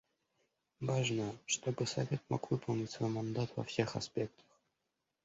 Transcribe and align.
Важно, 0.79 1.35
чтобы 1.45 1.85
Совет 1.85 2.23
мог 2.27 2.49
выполнить 2.49 2.89
свой 2.89 3.11
мандат 3.11 3.51
во 3.55 3.63
всех 3.63 3.95
аспектах. 3.95 4.47